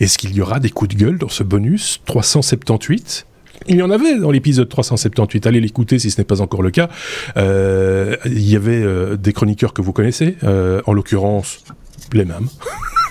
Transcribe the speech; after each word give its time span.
Est-ce 0.00 0.18
qu'il 0.18 0.34
y 0.34 0.40
aura 0.40 0.60
des 0.60 0.70
coups 0.70 0.94
de 0.94 1.00
gueule 1.00 1.18
dans 1.18 1.28
ce 1.28 1.42
bonus 1.42 2.00
378 2.06 3.26
il 3.66 3.76
y 3.76 3.82
en 3.82 3.90
avait 3.90 4.18
dans 4.18 4.30
l'épisode 4.30 4.68
378. 4.68 5.46
Allez 5.46 5.60
l'écouter 5.60 5.98
si 5.98 6.10
ce 6.10 6.20
n'est 6.20 6.24
pas 6.24 6.40
encore 6.40 6.62
le 6.62 6.70
cas. 6.70 6.88
Euh, 7.36 8.16
il 8.24 8.48
y 8.48 8.56
avait 8.56 8.82
euh, 8.82 9.16
des 9.16 9.32
chroniqueurs 9.32 9.74
que 9.74 9.82
vous 9.82 9.92
connaissez, 9.92 10.36
euh, 10.44 10.80
en 10.86 10.92
l'occurrence 10.92 11.64
les 12.12 12.24
mêmes. 12.24 12.48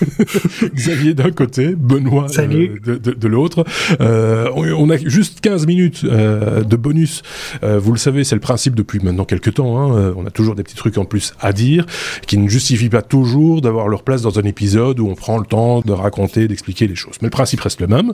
Xavier 0.75 1.13
d'un 1.13 1.31
côté, 1.31 1.75
Benoît 1.75 2.27
Salut. 2.27 2.79
de, 2.83 2.95
de, 2.95 3.11
de 3.11 3.27
l'autre. 3.27 3.65
Euh, 4.01 4.49
on, 4.55 4.89
a 4.89 4.97
juste 4.97 5.41
15 5.41 5.67
minutes 5.67 6.01
euh, 6.03 6.63
de 6.63 6.75
bonus. 6.75 7.21
Euh, 7.63 7.79
vous 7.79 7.91
le 7.91 7.97
savez, 7.97 8.23
c'est 8.23 8.35
le 8.35 8.41
principe 8.41 8.75
depuis 8.75 8.99
maintenant 8.99 9.25
quelques 9.25 9.55
temps. 9.55 9.79
Hein. 9.79 9.97
Euh, 9.97 10.13
On 10.17 10.25
a 10.25 10.31
toujours 10.31 10.55
des 10.55 10.63
petits 10.63 10.75
trucs 10.75 10.97
en 10.97 11.05
plus 11.05 11.33
à 11.39 11.53
dire 11.53 11.85
qui 12.25 12.37
ne 12.37 12.47
justifient 12.47 12.89
pas 12.89 13.01
toujours 13.01 13.61
d'avoir 13.61 13.87
leur 13.87 14.03
place 14.03 14.21
dans 14.21 14.39
un 14.39 14.43
épisode 14.43 14.99
où 14.99 15.07
on 15.07 15.15
prend 15.15 15.37
le 15.37 15.45
temps 15.45 15.81
de 15.81 15.91
raconter, 15.91 16.47
d'expliquer 16.47 16.87
les 16.87 16.95
choses. 16.95 17.15
Mais 17.21 17.27
le 17.27 17.31
principe 17.31 17.61
reste 17.61 17.81
le 17.81 17.87
même 17.87 18.13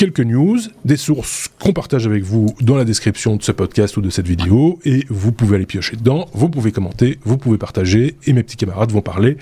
quelques 0.00 0.20
news, 0.20 0.58
des 0.86 0.96
sources 0.96 1.50
qu'on 1.58 1.74
partage 1.74 2.06
avec 2.06 2.22
vous 2.22 2.46
dans 2.62 2.74
la 2.74 2.86
description 2.86 3.36
de 3.36 3.42
ce 3.42 3.52
podcast 3.52 3.98
ou 3.98 4.00
de 4.00 4.08
cette 4.08 4.26
vidéo, 4.26 4.78
et 4.86 5.04
vous 5.10 5.30
pouvez 5.30 5.56
aller 5.56 5.66
piocher 5.66 5.94
dedans, 5.94 6.26
vous 6.32 6.48
pouvez 6.48 6.72
commenter, 6.72 7.18
vous 7.22 7.36
pouvez 7.36 7.58
partager, 7.58 8.14
et 8.24 8.32
mes 8.32 8.42
petits 8.42 8.56
camarades 8.56 8.90
vont 8.92 9.02
parler, 9.02 9.36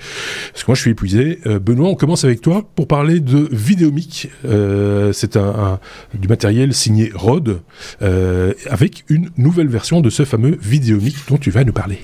parce 0.51 0.63
que 0.65 0.71
moi 0.71 0.75
je 0.75 0.81
suis 0.81 0.91
épuisé. 0.91 1.39
Euh, 1.45 1.59
Benoît, 1.59 1.87
on 1.87 1.95
commence 1.95 2.25
avec 2.25 2.41
toi 2.41 2.69
pour 2.75 2.87
parler 2.87 3.21
de 3.21 3.47
Vidéomic. 3.53 4.27
Euh, 4.43 5.13
c'est 5.13 5.37
un, 5.37 5.79
du 6.13 6.27
matériel 6.27 6.73
signé 6.73 7.09
Rode, 7.15 7.61
euh, 8.01 8.51
avec 8.69 9.05
une 9.07 9.29
nouvelle 9.37 9.69
version 9.69 10.01
de 10.01 10.09
ce 10.09 10.25
fameux 10.25 10.57
Vidéomic 10.61 11.15
dont 11.29 11.37
tu 11.37 11.51
vas 11.51 11.63
nous 11.63 11.71
parler. 11.71 11.99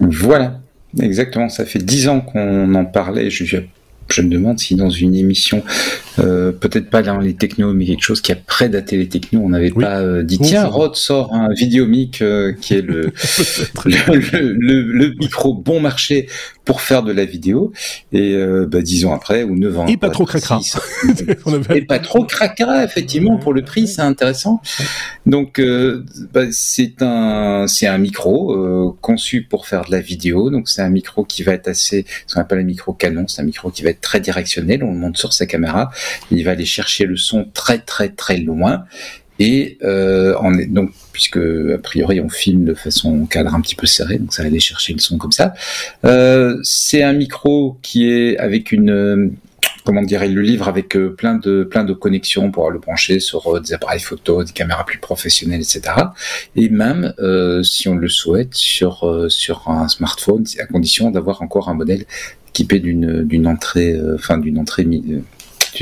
Voilà, 0.00 0.62
exactement. 0.98 1.50
Ça 1.50 1.66
fait 1.66 1.84
dix 1.84 2.08
ans 2.08 2.22
qu'on 2.22 2.74
en 2.74 2.86
parlait. 2.86 3.28
Je 3.28 4.22
me 4.22 4.30
demande 4.30 4.58
si 4.60 4.76
dans 4.76 4.88
une 4.88 5.14
émission, 5.14 5.62
euh, 6.18 6.52
peut-être 6.52 6.88
pas 6.90 7.02
dans 7.02 7.18
les 7.18 7.34
technos, 7.34 7.72
mais 7.72 7.86
quelque 7.86 8.02
chose 8.02 8.20
qui 8.20 8.32
a 8.32 8.36
prédaté 8.36 8.96
les 8.96 9.08
technos, 9.08 9.40
on 9.42 9.50
n'avait 9.50 9.72
Oui. 9.72 9.82
pas 9.84 10.00
euh, 10.00 10.22
dit 10.22 10.38
tiens. 10.38 10.64
Rode 10.66 10.96
sort 10.96 11.32
un 11.34 11.52
vidéomic 11.52 12.22
euh, 12.22 12.52
qui 12.60 12.74
est 12.74 12.82
le, 12.82 13.12
le, 13.84 14.52
le, 14.52 14.82
le- 14.82 15.14
micro 15.18 15.54
bon 15.54 15.80
marché 15.80 16.28
pour 16.64 16.80
faire 16.80 17.02
de 17.02 17.12
la 17.12 17.24
vidéo. 17.24 17.72
Et 18.12 18.34
euh, 18.34 18.66
bah, 18.66 18.82
dix 18.82 19.04
ans 19.04 19.14
après, 19.14 19.44
ou 19.44 19.56
neuf 19.56 19.78
ans 19.78 19.86
Et 19.86 19.96
pas 19.96 20.08
après, 20.08 20.14
trop 20.14 20.24
cracra. 20.26 20.60
et 21.74 21.82
pas 21.82 21.98
trop 22.00 22.24
cracra, 22.24 22.82
effectivement, 22.84 23.36
pour 23.38 23.52
le 23.54 23.62
prix, 23.62 23.86
c'est 23.86 24.02
intéressant. 24.02 24.60
Donc, 25.26 25.58
euh, 25.60 26.04
bah, 26.32 26.42
c'est 26.50 27.02
un, 27.02 27.66
c'est 27.68 27.86
un 27.86 27.98
micro 27.98 28.52
euh, 28.52 28.92
conçu 29.00 29.42
pour 29.42 29.66
faire 29.66 29.84
de 29.84 29.92
la 29.92 30.00
vidéo. 30.00 30.50
Donc, 30.50 30.68
c'est 30.68 30.82
un 30.82 30.90
micro 30.90 31.24
qui 31.24 31.42
va 31.44 31.52
être 31.52 31.68
assez, 31.68 32.04
ce 32.26 32.34
qu'on 32.34 32.40
appelle 32.40 32.58
un 32.58 32.64
micro 32.64 32.92
canon. 32.92 33.26
C'est 33.28 33.42
un 33.42 33.44
micro 33.44 33.70
qui 33.70 33.82
va 33.82 33.90
être 33.90 34.00
très 34.00 34.20
directionnel. 34.20 34.82
On 34.82 34.92
le 34.92 34.98
monte 34.98 35.16
sur 35.18 35.32
sa 35.32 35.46
caméra. 35.46 35.90
Il 36.30 36.44
va 36.44 36.52
aller 36.52 36.64
chercher 36.64 37.04
le 37.04 37.16
son 37.16 37.46
très, 37.52 37.78
très, 37.78 38.08
très 38.08 38.38
loin. 38.38 38.84
Et 39.38 39.76
euh, 39.82 40.34
on 40.40 40.54
est, 40.54 40.66
donc, 40.66 40.92
puisque 41.12 41.36
a 41.36 41.78
priori 41.82 42.20
on 42.22 42.30
filme 42.30 42.64
de 42.64 42.72
façon 42.72 43.26
cadre 43.26 43.54
un 43.54 43.60
petit 43.60 43.74
peu 43.74 43.86
serré, 43.86 44.18
donc 44.18 44.32
ça 44.32 44.42
va 44.42 44.48
aller 44.48 44.60
chercher 44.60 44.94
le 44.94 44.98
son 44.98 45.18
comme 45.18 45.32
ça. 45.32 45.52
Euh, 46.06 46.58
c'est 46.62 47.02
un 47.02 47.12
micro 47.12 47.76
qui 47.82 48.10
est 48.10 48.38
avec 48.38 48.72
une 48.72 48.90
euh, 48.90 49.30
comment 49.86 50.02
dire, 50.02 50.24
il 50.24 50.34
le 50.34 50.42
livre 50.42 50.68
avec 50.68 50.96
euh, 50.96 51.14
plein 51.14 51.36
de 51.36 51.64
plein 51.64 51.84
de 51.84 51.94
connexions 51.94 52.50
pour 52.50 52.70
le 52.70 52.78
brancher 52.78 53.20
sur 53.20 53.46
euh, 53.46 53.60
des 53.60 53.72
appareils 53.72 54.00
photo, 54.00 54.42
des 54.42 54.52
caméras 54.52 54.84
plus 54.84 54.98
professionnelles, 54.98 55.60
etc. 55.60 55.82
Et 56.56 56.68
même, 56.68 57.14
euh, 57.20 57.62
si 57.62 57.88
on 57.88 57.94
le 57.94 58.08
souhaite, 58.08 58.54
sur 58.54 59.26
sur 59.28 59.68
un 59.68 59.88
smartphone, 59.88 60.44
à 60.58 60.66
condition 60.66 61.10
d'avoir 61.10 61.40
encore 61.40 61.68
un 61.68 61.74
modèle 61.74 62.04
équipé 62.48 62.80
d'une 62.80 63.22
d'une 63.22 63.46
entrée, 63.46 63.98
enfin 64.14 64.38
d'une 64.38 64.58
entrée 64.58 64.84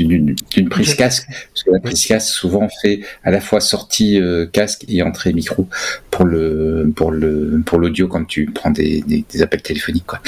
d'une 0.03 0.35
d'une 0.51 0.69
prise 0.69 0.95
casque, 0.95 1.27
parce 1.29 1.63
que 1.63 1.71
la 1.71 1.79
prise 1.79 2.05
casque 2.05 2.29
souvent 2.29 2.67
fait 2.81 2.99
à 3.23 3.31
la 3.31 3.41
fois 3.41 3.59
sortie 3.59 4.19
euh, 4.19 4.45
casque 4.45 4.85
et 4.87 5.01
entrée 5.01 5.33
micro 5.33 5.67
pour 6.11 6.25
le 6.25 6.91
pour 6.95 7.11
le 7.11 7.61
pour 7.65 7.79
l'audio 7.79 8.07
quand 8.07 8.25
tu 8.25 8.45
prends 8.45 8.71
des, 8.71 9.01
des, 9.01 9.23
des 9.31 9.41
appels 9.41 9.61
téléphoniques 9.61 10.05
quoi. 10.05 10.21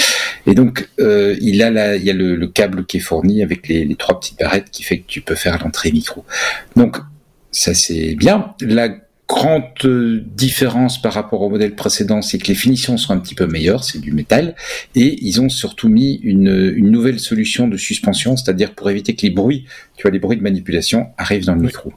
Et 0.45 0.53
donc 0.53 0.88
euh, 1.00 1.35
il 1.41 1.61
a 1.61 1.69
la, 1.72 1.95
il 1.95 2.03
y 2.03 2.09
a 2.09 2.13
le, 2.13 2.35
le 2.35 2.47
câble 2.47 2.85
qui 2.85 2.97
est 2.97 3.01
fourni 3.01 3.44
avec 3.44 3.67
les, 3.67 3.85
les 3.85 3.95
trois 3.95 4.19
petites 4.19 4.39
barrettes 4.39 4.69
qui 4.72 4.83
fait 4.83 5.00
que 5.00 5.07
tu 5.07 5.22
peux 5.22 5.35
faire 5.35 5.57
l'entrée 5.63 5.91
micro. 5.91 6.25
Donc 6.75 6.97
ça 7.51 7.73
c'est 7.73 8.16
bien. 8.16 8.53
La 8.61 8.89
grande 9.27 9.63
euh, 9.85 10.23
différence 10.35 11.01
par 11.01 11.13
rapport 11.13 11.41
au 11.41 11.49
modèle 11.49 11.75
précédent, 11.75 12.21
c'est 12.21 12.38
que 12.38 12.47
les 12.47 12.55
finitions 12.55 12.97
sont 12.97 13.11
un 13.13 13.17
petit 13.19 13.35
peu 13.35 13.45
meilleures, 13.45 13.83
c'est 13.83 13.99
du 13.99 14.13
métal, 14.13 14.55
et 14.95 15.17
ils 15.21 15.41
ont 15.41 15.49
surtout 15.49 15.89
mis 15.89 16.15
une, 16.23 16.73
une 16.75 16.89
nouvelle 16.91 17.19
solution 17.19 17.67
de 17.67 17.75
suspension, 17.77 18.38
c'est-à-dire 18.38 18.73
pour 18.73 18.89
éviter 18.89 19.15
que 19.15 19.23
les 19.23 19.31
bruits, 19.31 19.65
tu 19.97 20.03
vois, 20.03 20.11
les 20.11 20.19
bruits 20.19 20.38
de 20.38 20.43
manipulation 20.43 21.07
arrivent 21.17 21.45
dans 21.45 21.55
le 21.55 21.59
Oui. 21.61 21.67
micro. 21.67 21.91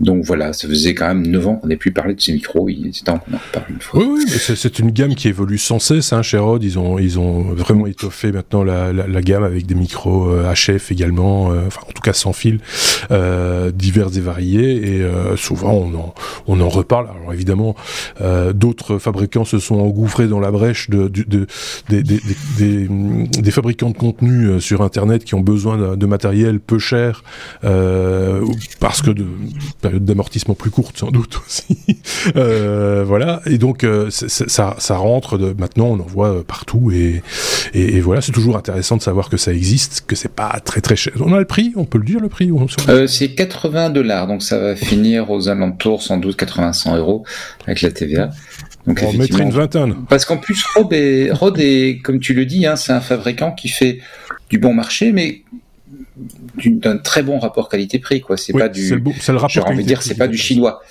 Donc 0.00 0.24
voilà, 0.24 0.52
ça 0.52 0.66
faisait 0.66 0.94
quand 0.94 1.06
même 1.06 1.24
9 1.28 1.46
ans 1.46 1.56
qu'on 1.56 1.68
n'ait 1.68 1.76
plus 1.76 1.92
parlé 1.92 2.14
de 2.14 2.20
ces 2.20 2.32
micros, 2.32 2.68
il 2.68 2.88
était 2.88 3.02
temps 3.04 3.18
qu'on 3.18 3.34
en 3.34 3.38
reparle 3.38 3.66
une 3.70 3.80
fois. 3.80 4.00
Oui, 4.00 4.06
oui, 4.16 4.24
mais 4.26 4.32
c'est- 4.56 4.78
une 4.80 4.90
gamme 4.90 5.14
qui 5.14 5.28
évolue 5.28 5.58
sans 5.58 5.78
cesse. 5.78 6.12
Hein, 6.12 6.22
chez 6.22 6.38
Rode, 6.38 6.64
ils 6.64 6.76
ont, 6.76 6.98
ils 6.98 7.20
ont 7.20 7.42
vraiment 7.54 7.86
étoffé 7.86 8.32
maintenant 8.32 8.64
la, 8.64 8.92
la, 8.92 9.06
la 9.06 9.20
gamme 9.22 9.44
avec 9.44 9.64
des 9.64 9.76
micros 9.76 10.28
euh, 10.28 10.52
HF 10.52 10.90
également, 10.90 11.52
euh, 11.52 11.66
enfin 11.68 11.82
en 11.88 11.92
tout 11.92 12.02
cas 12.02 12.14
sans 12.14 12.32
fil, 12.32 12.58
euh, 13.12 13.70
divers 13.70 14.08
et 14.16 14.20
variés. 14.20 14.96
Et 14.96 15.02
euh, 15.02 15.36
souvent, 15.36 15.72
on 15.74 15.94
en, 15.94 16.14
on 16.46 16.60
en 16.60 16.68
reparle. 16.68 17.08
Alors 17.16 17.32
évidemment, 17.32 17.74
euh, 18.20 18.52
d'autres 18.52 18.98
fabricants 18.98 19.44
se 19.44 19.58
sont 19.58 19.76
engouffrés 19.76 20.28
dans 20.28 20.40
la 20.40 20.50
brèche 20.50 20.90
de, 20.90 21.08
de, 21.08 21.22
de- 21.22 21.46
des, 23.40 23.50
fabricants 23.50 23.90
de 23.90 23.96
contenu 23.96 24.46
euh, 24.46 24.60
sur 24.60 24.82
Internet 24.82 25.24
qui 25.24 25.34
ont 25.34 25.40
besoin 25.40 25.96
de, 25.96 26.06
matériel 26.06 26.60
peu 26.60 26.78
cher 26.78 27.22
euh, 27.64 28.44
parce 28.80 29.02
que 29.02 29.10
de 29.10 29.24
période 29.80 30.04
d'amortissement 30.04 30.54
plus 30.54 30.70
courte 30.70 30.98
sans 30.98 31.10
doute 31.10 31.40
aussi. 31.46 31.78
Voilà. 32.34 33.40
Et 33.46 33.58
donc 33.58 33.86
ça, 34.08 34.96
rentre. 34.96 35.38
Maintenant, 35.58 35.86
on 35.86 36.00
en 36.00 36.06
voit 36.06 36.44
partout 36.44 36.90
et, 36.92 37.22
voilà. 38.00 38.20
C'est 38.20 38.32
toujours 38.32 38.56
intéressant 38.56 38.96
de 38.96 39.02
savoir 39.02 39.28
que 39.28 39.36
ça 39.36 39.52
existe, 39.52 40.04
que 40.06 40.16
c'est 40.16 40.32
pas 40.32 40.60
très 40.64 40.80
très 40.80 40.96
cher. 40.96 41.14
On 41.20 41.32
a 41.32 41.38
le 41.38 41.44
prix, 41.44 41.72
on 41.76 41.84
peut 41.84 41.98
le 41.98 42.04
dire 42.04 42.20
le 42.20 42.28
prix. 42.28 42.50
c'est 43.06 43.34
80 43.34 43.90
dollars, 43.90 44.26
donc 44.26 44.42
ça 44.42 44.58
va 44.58 44.76
finir 44.76 45.30
aux 45.30 45.48
alentours 45.48 46.02
sans 46.02 46.18
doute 46.18 46.31
80-100 46.32 46.96
euros 46.96 47.24
avec 47.66 47.82
la 47.82 47.90
TVA. 47.90 48.30
Donc 48.86 49.00
on 49.02 49.12
mettrait 49.12 49.42
une 49.42 49.50
vingtaine. 49.50 49.94
Parce 50.08 50.24
qu'en 50.24 50.38
plus, 50.38 50.64
Rode 50.74 50.92
est, 50.92 51.30
Rode 51.30 51.58
est, 51.60 52.00
comme 52.02 52.18
tu 52.18 52.34
le 52.34 52.46
dis, 52.46 52.66
hein, 52.66 52.76
c'est 52.76 52.92
un 52.92 53.00
fabricant 53.00 53.52
qui 53.52 53.68
fait 53.68 54.00
du 54.50 54.58
bon 54.58 54.74
marché, 54.74 55.12
mais 55.12 55.42
d'un 56.56 56.98
très 56.98 57.22
bon 57.22 57.38
rapport 57.38 57.68
qualité-prix, 57.68 58.20
quoi. 58.20 58.36
C'est 58.36 58.54
Oui, 58.54 58.60
pas 58.60 58.68
du, 58.68 58.90
le, 58.96 58.98
le 58.98 59.36
rapport. 59.38 59.66
envie 59.68 59.82
de 59.82 59.88
dire, 59.88 60.02
c'est 60.02 60.14
pas 60.16 60.28
du 60.28 60.36
chinois. 60.36 60.82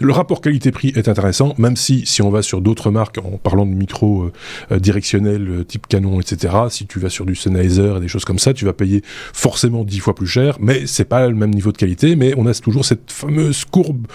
Le 0.00 0.12
rapport 0.12 0.40
qualité-prix 0.40 0.92
est 0.96 1.08
intéressant, 1.08 1.54
même 1.58 1.76
si 1.76 2.04
si 2.06 2.20
on 2.22 2.30
va 2.30 2.42
sur 2.42 2.60
d'autres 2.60 2.90
marques, 2.90 3.18
en 3.18 3.36
parlant 3.38 3.64
de 3.66 3.70
micros 3.72 4.24
euh, 4.24 4.32
euh, 4.72 4.78
directionnels 4.80 5.48
euh, 5.48 5.64
type 5.64 5.86
Canon, 5.86 6.20
etc. 6.20 6.54
Si 6.68 6.86
tu 6.86 6.98
vas 6.98 7.10
sur 7.10 7.24
du 7.24 7.36
Sennheiser 7.36 7.94
et 7.96 8.00
des 8.00 8.08
choses 8.08 8.24
comme 8.24 8.38
ça, 8.38 8.52
tu 8.54 8.64
vas 8.64 8.72
payer 8.72 9.02
forcément 9.32 9.84
dix 9.84 10.00
fois 10.00 10.14
plus 10.14 10.26
cher, 10.26 10.56
mais 10.60 10.86
c'est 10.86 11.04
pas 11.04 11.28
le 11.28 11.34
même 11.34 11.50
niveau 11.54 11.70
de 11.70 11.76
qualité. 11.76 12.16
Mais 12.16 12.34
on 12.36 12.46
a 12.46 12.54
toujours 12.54 12.84
cette 12.84 13.10
fameuse 13.12 13.64
courbe 13.64 14.06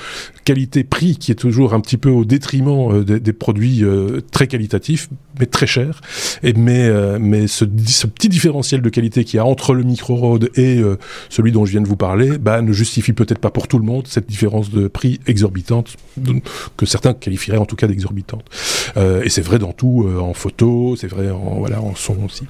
qualité-prix 0.44 1.18
qui 1.18 1.32
est 1.32 1.36
toujours 1.36 1.74
un 1.74 1.80
petit 1.80 1.98
peu 1.98 2.10
au 2.10 2.26
détriment 2.26 2.92
euh, 2.92 3.04
des, 3.04 3.20
des 3.20 3.34
produits 3.34 3.84
très 4.32 4.48
qualitatifs, 4.48 5.10
mais 5.40 5.46
très 5.46 5.68
chers. 5.68 6.02
Et 6.44 6.54
mais 6.54 6.90
mais 7.20 7.48
ce, 7.48 7.66
ce 7.88 8.08
petit 8.08 8.28
différentiel 8.30 8.82
de 8.82 8.90
qualité 8.90 9.24
qu'il 9.24 9.38
y 9.38 9.40
a 9.40 9.46
entre 9.46 9.74
le 9.74 9.84
micro 9.84 9.99
Et 10.56 10.80
euh, 10.80 10.98
celui 11.30 11.52
dont 11.52 11.66
je 11.66 11.72
viens 11.72 11.82
de 11.82 11.88
vous 11.88 11.96
parler, 11.96 12.38
bah, 12.38 12.62
ne 12.62 12.72
justifie 12.74 13.14
peut-être 13.14 13.40
pas 13.40 13.50
pour 13.52 13.68
tout 13.68 13.78
le 13.80 13.86
monde 13.86 14.08
cette 14.08 14.28
différence 14.28 14.70
de 14.72 14.88
prix 14.88 15.20
exorbitante, 15.28 15.96
que 16.78 16.86
certains 16.86 17.14
qualifieraient 17.14 17.58
en 17.58 17.66
tout 17.66 17.76
cas 17.76 17.88
d'exorbitante. 17.88 18.44
Euh, 18.98 19.22
et 19.24 19.30
c'est 19.30 19.42
vrai 19.42 19.60
dans 19.60 19.72
tout, 19.72 20.06
euh, 20.08 20.20
en 20.20 20.34
photo, 20.34 20.96
c'est 21.00 21.08
vrai 21.08 21.30
en, 21.30 21.56
voilà, 21.60 21.82
en 21.82 21.96
son 21.96 22.18
aussi. 22.26 22.44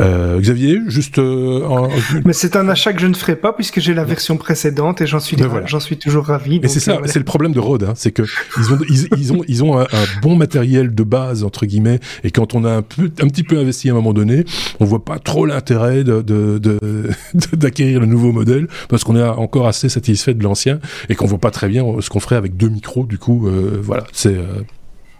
Euh, 0.00 0.38
Xavier, 0.40 0.78
juste 0.88 1.18
euh, 1.18 1.64
en- 1.66 1.88
Mais 2.24 2.32
c'est 2.32 2.56
un 2.56 2.68
achat 2.68 2.92
que 2.92 3.00
je 3.00 3.06
ne 3.06 3.14
ferai 3.14 3.36
pas 3.36 3.52
puisque 3.52 3.80
j'ai 3.80 3.94
la 3.94 4.04
version 4.04 4.36
précédente 4.36 5.00
et 5.00 5.06
j'en 5.06 5.20
suis, 5.20 5.36
voilà. 5.36 5.66
j'en 5.66 5.80
suis 5.80 5.96
toujours 5.96 6.24
ravi. 6.26 6.60
Donc, 6.60 6.70
c'est 6.70 6.80
ça, 6.80 6.92
voilà. 6.94 7.08
c'est 7.08 7.18
le 7.18 7.24
problème 7.24 7.52
de 7.52 7.60
Rode, 7.60 7.84
hein, 7.84 7.92
c'est 7.96 8.12
que 8.12 8.22
ils 8.58 8.72
ont, 8.72 8.78
ils, 8.88 9.08
ils 9.18 9.32
ont, 9.32 9.42
ils 9.48 9.64
ont 9.64 9.78
un, 9.78 9.82
un 9.84 10.20
bon 10.22 10.36
matériel 10.36 10.94
de 10.94 11.02
base 11.02 11.44
entre 11.44 11.66
guillemets, 11.66 12.00
et 12.24 12.30
quand 12.30 12.54
on 12.54 12.64
a 12.64 12.70
un 12.70 12.82
peu, 12.82 13.04
un 13.20 13.28
petit 13.28 13.42
peu 13.44 13.58
investi 13.58 13.88
à 13.88 13.92
un 13.92 13.94
moment 13.96 14.12
donné, 14.12 14.44
on 14.78 14.84
voit 14.84 15.04
pas 15.04 15.18
trop 15.18 15.46
l'intérêt 15.46 16.04
de, 16.04 16.22
de- 16.22 16.58
de- 16.58 16.78
d'acquérir 17.52 18.00
le 18.00 18.06
nouveau 18.06 18.32
modèle 18.32 18.68
parce 18.88 19.04
qu'on 19.04 19.16
est 19.16 19.22
encore 19.22 19.66
assez 19.66 19.88
satisfait 19.88 20.34
de 20.34 20.42
l'ancien 20.42 20.80
et 21.08 21.14
qu'on 21.14 21.26
voit 21.26 21.38
pas 21.38 21.50
très 21.50 21.68
bien 21.68 21.84
ce 22.00 22.10
qu'on 22.10 22.20
ferait 22.20 22.36
avec 22.36 22.56
deux 22.56 22.68
micros. 22.68 23.06
Du 23.06 23.18
coup, 23.18 23.48
euh, 23.48 23.80
voilà, 23.82 24.04
c'est 24.12 24.34
euh, 24.34 24.62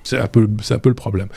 c'est 0.03 0.19
un 0.19 0.27
peu, 0.27 0.49
c'est 0.63 0.75
un 0.75 0.79
peu 0.79 0.89
le 0.89 0.95
problème. 0.95 1.29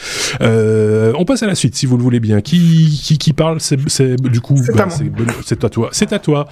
Euh, 0.41 1.13
on 1.17 1.25
passe 1.25 1.43
à 1.43 1.47
la 1.47 1.55
suite, 1.55 1.75
si 1.75 1.85
vous 1.85 1.97
le 1.97 2.03
voulez 2.03 2.19
bien. 2.19 2.41
Qui, 2.41 2.99
qui, 3.03 3.17
qui 3.17 3.33
parle 3.33 3.59
C'est, 3.59 3.77
du 4.15 4.41
coup, 4.41 4.57
C'est 4.57 4.75
bah, 4.75 4.87
à 4.87 4.89
c'est, 5.43 5.63
à 5.63 5.69
toi. 5.69 5.89
C'est 5.91 6.13
à 6.13 6.19
toi. 6.19 6.47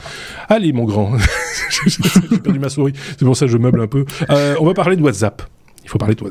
Allez, 0.49 0.73
mon 0.73 0.85
grand. 0.85 1.13
J'ai 1.87 2.37
perdu 2.37 2.59
ma 2.59 2.69
souris. 2.69 2.93
C'est 3.17 3.25
pour 3.25 3.35
ça 3.35 3.45
que 3.45 3.51
je 3.51 3.57
meuble 3.57 3.81
un 3.81 3.87
peu. 3.87 4.05
Euh, 4.29 4.55
on 4.59 4.65
va 4.65 4.73
parler 4.73 4.95
de 4.97 5.01
WhatsApp. 5.01 5.41
Il 5.83 5.89
faut 5.89 5.97
parler 5.97 6.15
de. 6.15 6.23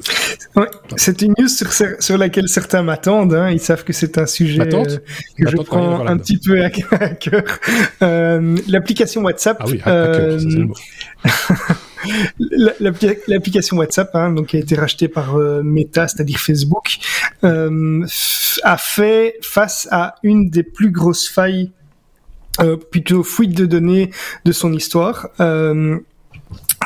Ouais, 0.56 0.68
c'est 0.96 1.22
une 1.22 1.34
news 1.38 1.48
sur, 1.48 1.72
sur 1.72 2.18
laquelle 2.18 2.48
certains 2.48 2.82
m'attendent. 2.82 3.34
Hein. 3.34 3.50
Ils 3.50 3.60
savent 3.60 3.84
que 3.84 3.92
c'est 3.92 4.16
un 4.18 4.26
sujet 4.26 4.60
euh, 4.60 4.84
que 5.38 5.50
je 5.50 5.56
prends 5.56 6.06
un 6.06 6.16
petit 6.18 6.38
peu 6.38 6.62
à, 6.62 6.70
cœur. 6.70 7.42
Euh, 8.02 8.56
l'application 8.68 9.22
WhatsApp. 9.22 9.58
Ah 9.60 9.64
oui, 9.66 9.80
mot. 10.66 10.74
L'application 13.28 13.76
WhatsApp, 13.76 14.14
hein, 14.14 14.32
donc 14.32 14.48
qui 14.48 14.56
a 14.56 14.60
été 14.60 14.74
rachetée 14.74 15.08
par 15.08 15.36
euh, 15.36 15.62
Meta, 15.62 16.08
c'est-à-dire 16.08 16.38
Facebook, 16.38 16.98
euh, 17.44 18.06
a 18.62 18.76
fait 18.78 19.36
face 19.42 19.88
à 19.90 20.14
une 20.22 20.48
des 20.48 20.62
plus 20.62 20.90
grosses 20.90 21.28
failles, 21.28 21.70
euh, 22.60 22.76
plutôt 22.76 23.22
fuite 23.22 23.56
de 23.56 23.66
données 23.66 24.10
de 24.44 24.52
son 24.52 24.72
histoire. 24.72 25.28
Euh, 25.40 25.98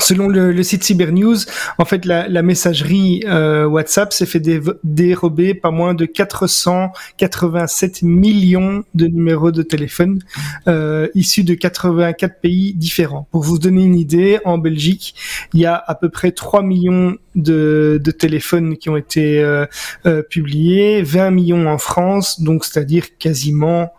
Selon 0.00 0.26
le, 0.28 0.50
le, 0.52 0.62
site 0.64 0.82
Cybernews, 0.82 1.36
en 1.78 1.84
fait, 1.84 2.04
la, 2.04 2.42
messagerie 2.42 3.22
euh, 3.26 3.64
WhatsApp 3.66 4.12
s'est 4.12 4.26
fait 4.26 4.42
dérober 4.82 5.54
pas 5.54 5.70
moins 5.70 5.94
de 5.94 6.04
487 6.04 8.02
millions 8.02 8.82
de 8.94 9.06
numéros 9.06 9.52
de 9.52 9.62
téléphone 9.62 10.18
euh, 10.66 11.06
issus 11.14 11.44
de 11.44 11.54
84 11.54 12.40
pays 12.40 12.74
différents. 12.74 13.28
Pour 13.30 13.44
vous 13.44 13.58
donner 13.58 13.84
une 13.84 13.96
idée, 13.96 14.40
en 14.44 14.58
Belgique, 14.58 15.14
il 15.54 15.60
y 15.60 15.66
a 15.66 15.76
à 15.76 15.94
peu 15.94 16.08
près 16.08 16.32
3 16.32 16.62
millions 16.62 17.16
de, 17.34 18.00
de 18.02 18.10
téléphones 18.10 18.76
qui 18.76 18.88
ont 18.88 18.96
été 18.96 19.40
euh, 19.42 19.66
euh 20.06 20.22
publiés, 20.22 21.02
20 21.02 21.30
millions 21.30 21.66
en 21.66 21.78
France, 21.78 22.40
donc 22.40 22.64
c'est-à-dire 22.64 23.18
quasiment, 23.18 23.92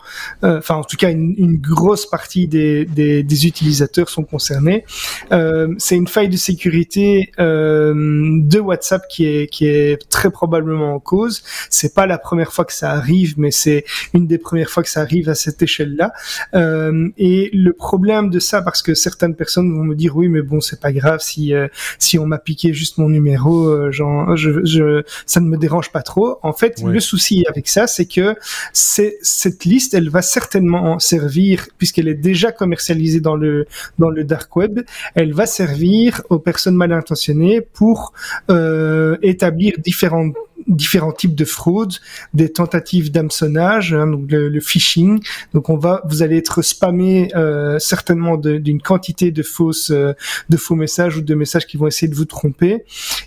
euh, 0.44 0.58
enfin 0.58 0.76
en 0.76 0.84
tout 0.84 0.96
cas 0.96 1.10
une, 1.10 1.34
une 1.36 1.58
grosse 1.58 2.06
partie 2.06 2.48
des, 2.48 2.84
des, 2.84 3.22
des, 3.22 3.46
utilisateurs 3.46 4.08
sont 4.08 4.24
concernés. 4.24 4.84
Euh, 5.32 5.74
c'est 5.78 5.96
une 5.96 6.08
faille 6.08 6.28
de 6.28 6.36
sécurité 6.36 7.32
de 7.38 8.58
WhatsApp 8.58 9.02
qui 9.08 9.26
est 9.26 9.46
qui 9.50 9.66
est 9.66 10.08
très 10.08 10.30
probablement 10.30 10.94
en 10.94 11.00
cause. 11.00 11.42
C'est 11.70 11.94
pas 11.94 12.06
la 12.06 12.18
première 12.18 12.52
fois 12.52 12.64
que 12.64 12.72
ça 12.72 12.90
arrive, 12.90 13.34
mais 13.36 13.50
c'est 13.50 13.84
une 14.14 14.26
des 14.26 14.38
premières 14.38 14.70
fois 14.70 14.82
que 14.82 14.88
ça 14.88 15.00
arrive 15.00 15.28
à 15.28 15.34
cette 15.34 15.62
échelle-là. 15.62 16.12
et 16.54 17.50
le 17.52 17.72
problème 17.72 18.30
de 18.30 18.38
ça, 18.38 18.62
parce 18.62 18.82
que 18.82 18.94
certaines 18.94 19.34
personnes 19.34 19.72
vont 19.74 19.84
me 19.84 19.94
dire 19.94 20.16
oui, 20.16 20.28
mais 20.28 20.42
bon, 20.42 20.60
c'est 20.60 20.80
pas 20.80 20.92
grave 20.92 21.20
si 21.20 21.52
si 21.98 22.18
on 22.18 22.26
m'a 22.26 22.38
piqué 22.38 22.72
juste 22.72 22.98
mon 22.98 23.08
numéro 23.08 23.25
numéro, 23.26 23.68
euh, 23.68 23.90
genre, 23.90 24.36
je, 24.36 24.64
je, 24.64 25.02
ça 25.26 25.40
ne 25.40 25.46
me 25.46 25.56
dérange 25.56 25.90
pas 25.90 26.02
trop. 26.02 26.38
En 26.42 26.52
fait, 26.52 26.82
le 26.82 27.00
souci 27.00 27.44
avec 27.48 27.68
ça, 27.68 27.86
c'est 27.86 28.06
que 28.06 28.36
c'est, 28.72 29.18
cette 29.22 29.64
liste, 29.64 29.94
elle 29.94 30.08
va 30.08 30.22
certainement 30.22 30.98
servir, 30.98 31.68
puisqu'elle 31.78 32.08
est 32.08 32.14
déjà 32.14 32.52
commercialisée 32.52 33.20
dans 33.20 33.36
le, 33.36 33.66
dans 33.98 34.10
le 34.10 34.24
dark 34.24 34.54
web, 34.56 34.80
elle 35.14 35.32
va 35.32 35.46
servir 35.46 36.22
aux 36.30 36.38
personnes 36.38 36.76
mal 36.76 36.92
intentionnées 36.92 37.60
pour 37.60 38.12
euh, 38.50 39.16
établir 39.22 39.74
différentes 39.78 40.34
différents 40.66 41.12
types 41.12 41.34
de 41.34 41.44
fraudes, 41.44 41.94
des 42.34 42.52
tentatives 42.52 43.10
d'hameçonnage, 43.10 43.94
hein, 43.94 44.06
donc 44.06 44.30
le, 44.30 44.60
phishing. 44.60 45.20
Donc 45.54 45.68
on 45.68 45.76
va, 45.76 46.02
vous 46.06 46.22
allez 46.22 46.38
être 46.38 46.62
spammé 46.62 47.28
euh, 47.34 47.78
certainement 47.78 48.36
d'une 48.36 48.80
quantité 48.80 49.30
de 49.30 49.42
fausses, 49.42 49.90
euh, 49.90 50.14
de 50.48 50.56
faux 50.56 50.74
messages 50.74 51.16
ou 51.16 51.20
de 51.20 51.34
messages 51.34 51.66
qui 51.66 51.76
vont 51.76 51.86
essayer 51.86 52.08
de 52.08 52.14
vous 52.14 52.24
tromper. 52.24 52.84